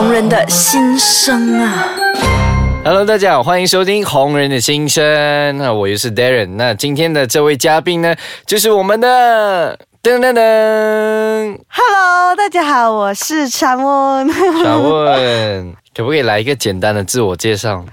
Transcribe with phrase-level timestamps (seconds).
[0.00, 1.84] 红人的心声啊
[2.82, 5.04] ！Hello，大家好，欢迎收听《红人的心声》。
[5.58, 6.54] 那我又是 Darren。
[6.56, 8.16] 那今天的这位嘉宾呢，
[8.46, 11.58] 就是我们的噔噔噔。
[11.68, 14.32] Hello，大家好，我是常问。
[14.64, 17.84] 常问，可不可以来一个简单的自我介绍？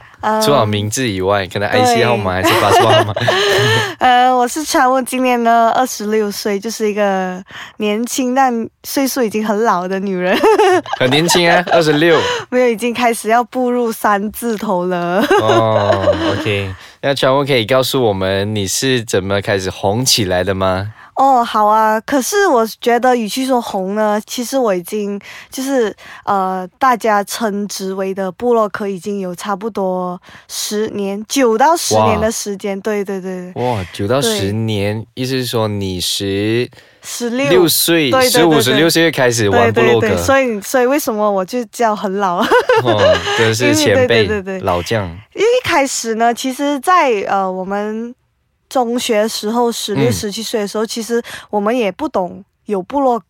[0.41, 3.13] 除了名字以外，可能 IC 号码还是八十八号码。
[3.99, 7.43] 呃，我是常问，今年呢二十六岁，就是一个
[7.77, 10.37] 年轻但岁数已经很老的女人。
[10.99, 12.19] 很年轻啊，二十六。
[12.49, 15.25] 没有，已经开始要步入三字头了。
[15.41, 20.93] 哦，OK，那常问可以告诉我们你是怎么开始红起来的吗？
[21.17, 21.99] 哦，好啊。
[22.01, 25.93] 可是我觉得，与其说红呢，其实我已经就是
[26.25, 32.79] 呃，大家称之为的布洛克，已经有差不多十年，九到十年的时间。
[32.81, 36.69] 对对对哇，九到十年，意思是说你十
[37.01, 40.15] 十六岁，十五十六岁开始玩布洛克。
[40.17, 42.37] 所以，所以为什么我就叫很老？
[42.85, 44.27] 哦，真的是前辈，
[44.59, 45.03] 老将。
[45.33, 48.13] 因为一开始呢，其实，在呃我们。
[48.69, 53.21] 中学时候，十六、十七岁的时候，其实我们也不懂有部落。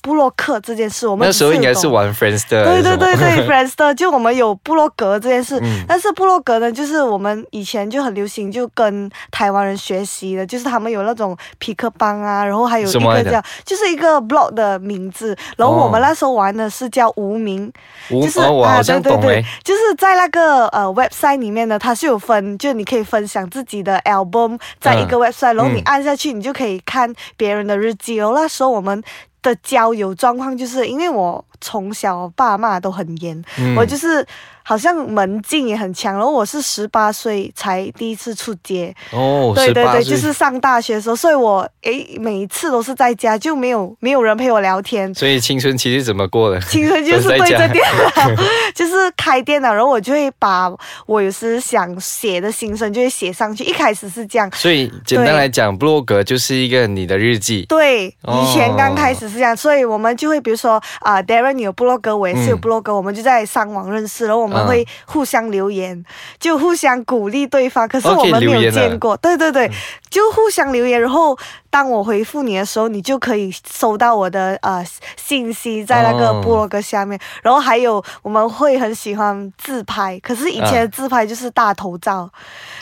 [0.00, 17.70] 布洛克这件事，我们那时候应该是玩 Friends 的，对对对对，Friends 的， 就我们有布洛格这件事，但是布洛格呢，就是我们以前就很流行，就跟台湾人学习的，就是他们有那种皮克帮啊，然后还有一个叫，就是一个 blog 的名字，然后我们那时候玩的是叫无名，
[18.08, 29.02] 就是啊，对对对，就是在那个呃 website 里面呢，它是有分，就你可以分享自己的 album 在一个 website，然后你按下去，你就可以看别人的日记，然后那时候我们。
[29.48, 33.42] 的交友状况，就是因为我从小爸妈都很严，
[33.76, 34.26] 我就是。
[34.68, 45.14] 好像门禁也很强，然后我是十八岁才第一次出街哦，对对对，就是上大学的时候，所以我诶每一次都是在家，就没有没有人陪我聊天。
[45.14, 46.60] 所以青春期是怎么过的？
[46.60, 47.82] 青春就是对着电
[48.14, 48.42] 脑，
[48.76, 50.70] 就是开电脑，然后我就会把
[51.06, 53.64] 我有时想写的心声就会写上去。
[53.64, 57.64] 一开始是这样，所以简单来讲，布洛格就是一个你的日记。
[57.70, 64.58] 对，以前刚开始是这样，所以我们就会比如说啊，Darren 有布洛格，我也是有布洛格，我们就在上网认识，然后我们。
[64.68, 66.04] 会互相留言，
[66.38, 67.88] 就互相鼓励对方。
[67.88, 69.70] 可是我们没有见过，对对对，
[70.10, 71.00] 就互相留言。
[71.00, 71.38] 然后
[71.70, 74.84] 当我回复你的时候，你就可以收到我的呃
[75.16, 77.18] 信息在那个部落格下面。
[77.40, 82.28] 然后还有我们会很喜欢自拍，可是以前的自拍就是大头照，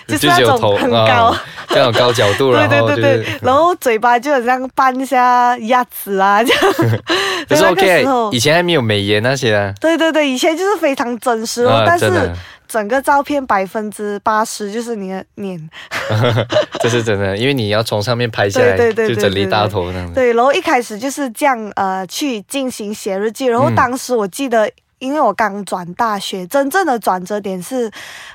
[0.09, 1.37] 就是那种很高，
[1.69, 6.63] 那种高角度，对对对对，然后嘴巴就好像扮一下鸭子啊这样。
[7.49, 9.73] 可是 OK，以前还没有美颜那些啊。
[9.81, 11.85] 对对对，以前就是非常真实哦。
[11.87, 12.33] 但是
[12.67, 15.71] 整个照片百分之八十就是你的脸，
[16.81, 20.15] 这是真的，因为你要从上面拍下来，就整理大头那样子。
[20.15, 24.71] 对，然后一开始就是这样呃去进行写日记，然后当时我记得。
[24.99, 27.91] 因为我刚转大学，真正的转折点是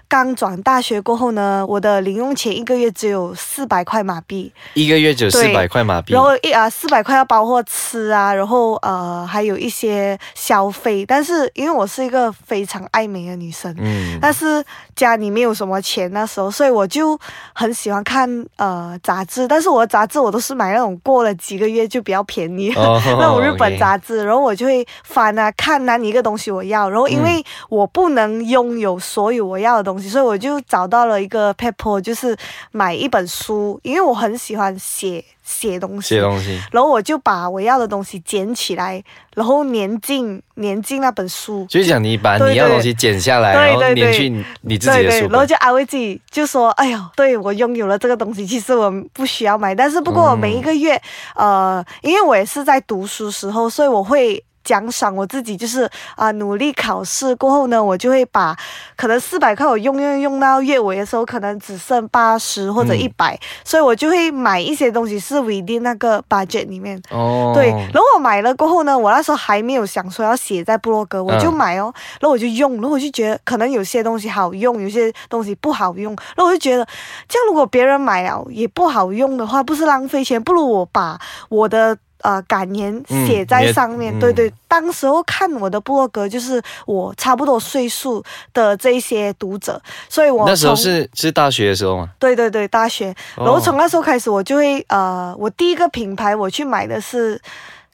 [0.08, 14.64] 刚转大学过后呢，我的零用钱一个月只有四百块马币，一个月只有四百块马币，然后一啊四百块要包括吃啊，然后呃还有一些消费，但是因为我是一个非常爱美的女生，嗯，但是
[14.96, 17.20] 家里没有什么钱那时候，所以我就
[17.54, 26.51] 很喜欢看呃杂志，但是我的杂志我都是买那种过了几个月就比较便宜 那种日本杂志，然后我就会翻啊看哪一个东西。
[26.52, 32.36] 我要，然后因为我不能拥有所有我要的东西，所以我就找到了一个 paper，就是
[32.72, 39.04] 买一本书，因为我很喜欢写写东西，写东西，然后我就把我要的东西捡起来，
[39.36, 51.02] 然后粘进粘进那本书，就是讲你把你要东西剪下来，然后粘进你自己的书，然后就安慰自己，就说：“哎呀，对我拥有了这个东西，其实我不需要买，但是不过我每一个月，
[51.36, 58.56] 呃，因为我也是在读书时候，所以我会。”奖赏我自己就是啊，努力考试过后呢，我就会把
[58.96, 67.02] 可能四百块我用用用到月尾的时候，可能只剩八十或者一百，所以我就会买一些东西是 within 那个 budget 里面。
[67.10, 67.52] 哦。
[67.56, 76.86] 对，然后我买了过后呢，我那时候还没有想说要写在部落格，我就买哦，然后我就用，然后我就觉得可能有些东西好用，有些东西不好用，然后我就觉得
[77.28, 81.20] 这样如果别人买了也不好用的话，不是浪费钱，不如我把
[81.50, 81.98] 我的。
[82.24, 88.24] 呃，感言写在上面，对对，当时候看我的部落格，就是我差不多岁数
[88.54, 92.10] 的这些读者，所以我那时候是是大学的时候吗？
[92.20, 97.40] 对对对，大学，然后从那时候开始，我就会呃，我第一个品牌我去买的是。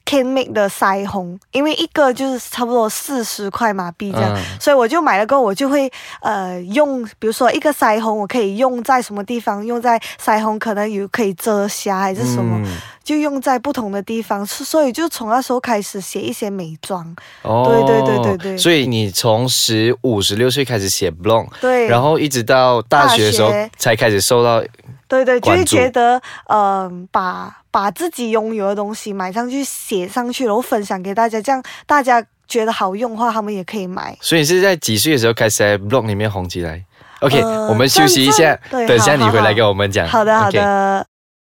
[0.08, 4.42] Can Make 的腮红，因为一个就是差不多四十块马币这样，嗯。
[4.58, 9.64] 所以我就买了过后，我就会呃用，比如说一个腮红，我可以用在什么地方？
[9.64, 12.76] 用在腮红可能有可以遮瑕还是什么，嗯。
[13.04, 17.64] 就用在不同的地方，是所以就从那时候开始写一些美妆，哦。
[17.66, 18.58] 对对对对对。
[18.58, 24.62] 所以你从十五、十六岁开始写 blog，对，然后一直到大学的时候才开始受到
[25.08, 34.16] 对对，就会觉得，嗯、把把自己拥有的东西买上去，写上去，然后分享给大家，这样大家觉得好用的话，他们也可以买。
[34.20, 36.84] 所以你是在几岁的时候开始在 blog 里面红起来
[37.20, 40.06] ？OK，、呃我们休息一下等一下你回来好跟我们讲。
[40.06, 41.06] 好的，好的。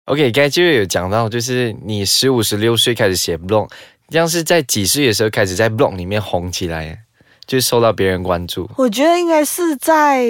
[0.06, 3.68] OK，刚才就有讲到，就是你十五、十六岁开始写 blog，
[4.08, 6.98] 这样是在几岁的时候开始在 blog 里面红起来，
[7.46, 8.70] 就是受到别人关注。
[8.76, 10.24] 我觉得应该是在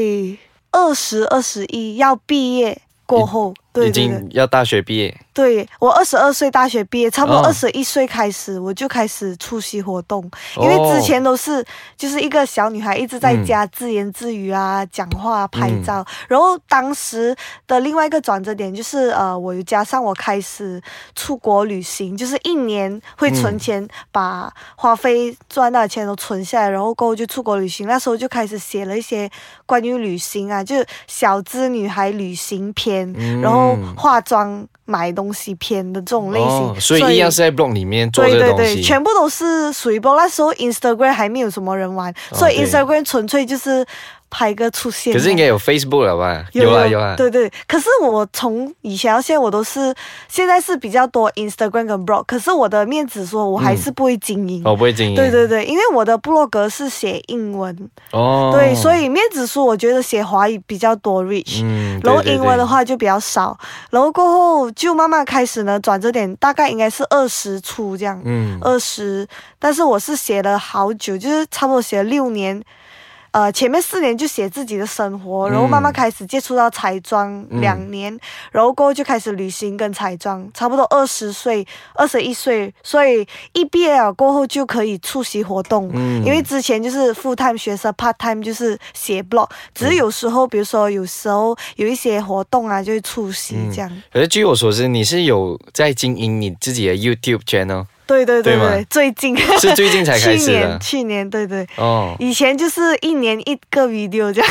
[0.73, 4.09] 二十二十一要毕业过后，对已对。
[4.09, 7.43] 对经要大学毕业，对，我二十二岁大学毕业，差不多哦。
[7.47, 11.65] 二十一岁开始我就开始出席活动，因为之前都是
[11.97, 17.35] 就是一个小女孩一直在家自言自语啊、讲话、拍照，然后当时
[17.67, 20.81] 的另外一个转折点就是呃，我又加上我开始
[21.15, 29.29] 出国旅行，就是一年会存钱，把花费赚到的钱都存下来，然后过后就出国旅行，那时候就开始写了一些
[29.67, 33.41] 关于旅行啊，就是小资女孩旅行篇，嗯。
[33.41, 38.83] 然后化妆、买东西片的这种类型，哦所以一样是在 blog 里面做这对对对，个东西。
[38.83, 43.85] 全部都是属于 blog 那时候 Instagram 还没有什么人玩，所以 Instagram 纯粹就是
[44.31, 45.13] 拍个出现。
[45.13, 46.45] 可是应该有 Facebook 了吧？
[46.53, 47.15] 有啊有啊。
[47.17, 47.51] 对对。
[47.67, 49.95] 可是我从以前到现在，我都是
[50.29, 54.63] 现在是比较多 Instagram 跟 blog，可是我的面子说我还是不会经营。
[54.65, 55.15] 我不会经营。
[55.15, 57.77] 对对对，因为我的部落格是写英文，
[58.13, 63.59] 哦，对，所以面子书我觉得写华语比较多 reach，、嗯然后英文的对话就比较少，
[63.91, 69.27] 然后过后就慢慢开始呢转折点，大概应该是二十出这样，嗯二十，
[69.59, 72.63] 但是我是写了好久，就是差不多写了六年。
[73.39, 77.61] 呃，前面四年就写自己的生活，然后慢慢嗯开始接触到彩妆嗯。
[77.61, 78.19] 两年，
[78.51, 81.65] 然后过后就开始旅行跟彩妆，差不多二十岁、
[81.95, 86.25] 二十一岁，所以一毕业了过后就可以出席活动，嗯。
[86.25, 93.71] 因为之前就是 full time 学生，part time 就是写 blog，只是有时候，比如说有时候有一些活动啊，就会出席嗯。
[93.73, 94.03] 这样。
[94.13, 101.65] 可是据我所知，你是有在经营你自己的 YouTube channel，对对对对对，最近是最近才开始的年 去年对对。
[101.77, 102.17] 哦。
[102.19, 104.51] 以前就是一年一个 video 这样，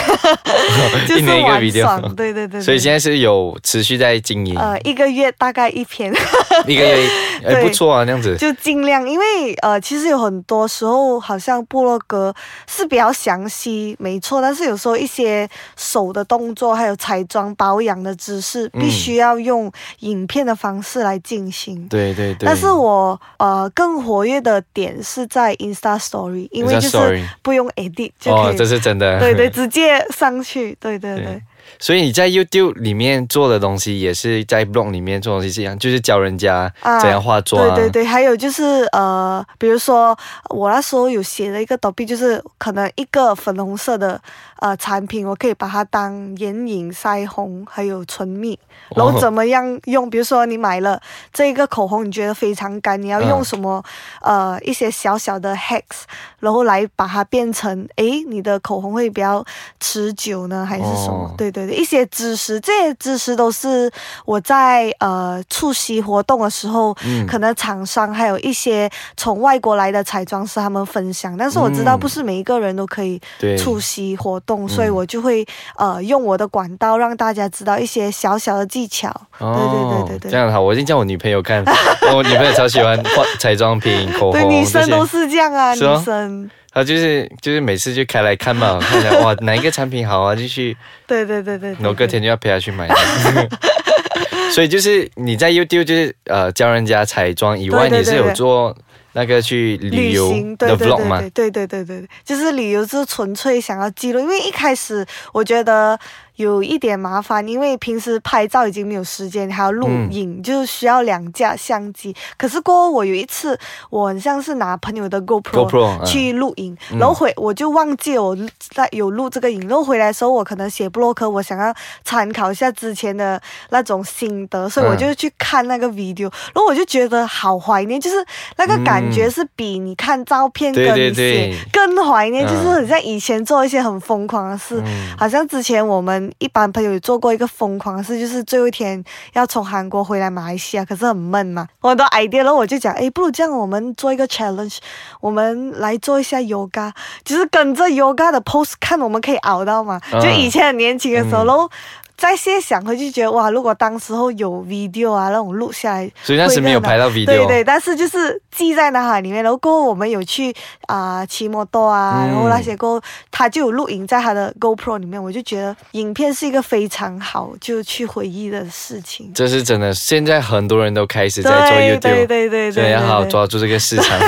[1.08, 2.62] 就是一年一个 video，对对对对。
[2.62, 6.14] 所以现在是有持续在经营，呃一个月大概一篇，
[6.68, 7.10] 一个月，
[7.44, 8.38] 哎，不错啊，那样子。
[8.38, 12.34] 就尽量，因为呃其实有很多时候好像部落格
[12.68, 19.72] 是比较详细，没错，但是有时候一些手的动作还有彩妆保养的知识，嗯必须要用
[20.02, 21.88] 影片的方式来进行。
[21.88, 22.46] 对对对。
[22.46, 29.20] 但是我呃更活跃的点是在 Insta Story，因为就是不用 edit 就可哦，以，这是真的。
[29.20, 31.42] 对对，直接上去，对对对对。
[31.80, 37.62] 所以你在 YouTube 里面做的东西，也是在 blog 里面做的东西是一样，就是教人家啊怎样化妆。
[37.76, 40.18] 对对对，还有就是呃，比如说
[40.50, 44.20] 我那时候有写了一个 topic，就是可能一个粉红色的
[44.60, 48.58] 呃产品，我可以把它当眼影、腮红还有唇蜜，
[48.96, 50.10] 然后怎么样用？
[50.10, 51.00] 比如说你买了
[51.32, 53.84] 这个口红，你觉得非常干，你要用嗯什么、
[54.22, 56.04] 呃一些小小的 hacks，
[56.40, 59.46] 然后来把它变成诶你的口红会比较
[59.80, 61.26] 持久呢，还是什么？
[61.26, 63.90] 哦对对对，一些知识，这些知识都是
[64.26, 75.46] 我在呃出席活动的时候，嗯可能厂商还有一些从外国来的彩妆师他们分享，但是我知道嗯不是每一个人都可以对出席活动，所以我就会
[75.78, 79.10] 呃用我的管道让大家知道一些小小的技巧。
[79.40, 80.30] 对对对对对。
[80.30, 81.64] 哦这样好，我已经叫我女朋友看，
[82.14, 86.50] 我女朋友超喜欢化彩妆品、口红对，女生都是这样啊，女生。
[86.78, 91.72] 她就是就是每次就开来看嘛， 看起来哇哪一个产品好啊，就去，对对对对对。
[91.80, 92.88] 然后隔天就要陪他去买。
[94.54, 98.76] 所以就是你在 YouTube 就是呃教人家彩妆以外，你是有做
[99.14, 101.20] 那个去旅游的 vlog 吗？
[101.20, 106.00] 对对对对对对，就是旅游就是纯粹想要记录，因为一开始我觉得
[106.38, 112.16] 有一点麻烦，因为平时拍照已经没有时间，还要录嗯影，就是需要两架相机。
[112.38, 116.06] 可是过后我有一次，我很像是拿朋友的 GoPro。
[116.06, 123.42] 去录影，嗯然后回我就忘记我在有录这个影，然后回来的时候我可能写布洛克，我想要参考一下之前的
[123.72, 128.18] 那种心心得，所以我就去看那个 video，、然后我就觉得好怀念，就是
[128.58, 134.82] 那个感觉是比你看照片对对跟你写对更怀念，嗯就是很像以前做一些很疯狂的事。
[134.86, 139.04] 嗯好像之前我们一般朋友有做过一个疯狂的事，就是最后一天
[139.34, 144.78] 要从韩国回来马来西亚，可是很闷嘛，我很多 idea，然后我就讲，哎，不如这样，我们做一个 challenge，
[145.22, 146.92] 我们来做一下 yoga，
[147.24, 150.00] 就是跟着 yoga 的 pose 看我们可以熬到嘛。
[150.12, 151.48] 嗯就以前很年轻的时候，嗯。
[151.48, 151.70] 然后
[152.18, 157.26] 再现在想回去，觉得哇，如果当时候有 video 啊，那种录下来，所以那时没有拍到 video。
[157.28, 159.44] 对对，但是就是记在脑海里面。
[159.44, 160.52] 然后过后我们有去
[160.88, 169.32] 啊骑摩托啊，嗯然后那些过后他就有录影在他的 GoPro 里面，我就觉得影片是一个非常好就去回忆的事情。
[169.36, 174.20] 这是真的，现在很多人都开始在做对 YouTube，对对对对，所以要好好抓住这个市场。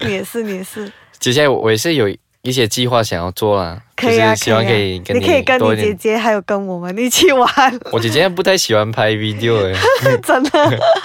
[0.00, 2.08] 你也是你也是， 接下来我也是有
[2.42, 5.60] 一些计划想要做啦，可以啊，就是希望可啊以跟你可以跟。
[5.60, 7.48] 你姐姐还有跟我们一起玩，
[7.92, 9.74] 我姐姐不太喜欢拍 video 诶，
[10.24, 10.50] 真的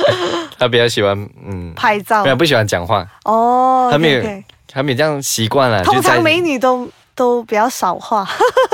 [0.58, 3.89] 她比较喜欢嗯，拍照没有不喜欢讲话，哦。
[3.92, 4.22] 她没有
[4.68, 5.84] 她没有这样习惯了。
[5.84, 8.25] 通常美女都都比较少话，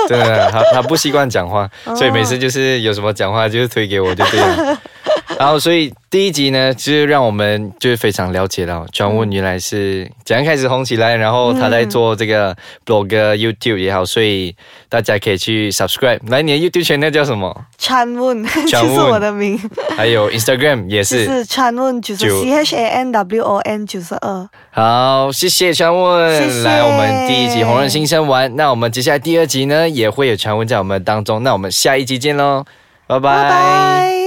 [0.08, 4.78] 真的，她她不习惯讲话，哦所以每次就是有什么讲话就是推给我就对了。
[5.38, 12.54] 然后，所以第一集呢，就是让我们就是非常了解到庄问原来是怎样开始红起来，然后他在做这个
[12.86, 14.54] blog、YouTube 也好，所以
[14.88, 16.20] 大家可以去 subscribe。
[16.28, 17.64] 来，你的 YouTube channel 叫什么？
[17.78, 19.60] 川问就 川是我的名，
[19.96, 21.02] 还有 Instagram 也。
[21.02, 24.48] 就是是川问就是九 C H A N W O N 九十二。
[24.70, 26.62] 好，谢谢常问。
[26.62, 31.42] 来，我们第一集《红人新生玩》，那我们接下来第二集呢，也会有常问在我们当中。
[31.42, 32.64] 那我们下一集见喽，
[33.06, 34.21] 拜拜拜。